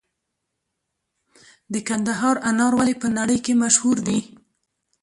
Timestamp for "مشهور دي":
3.63-4.19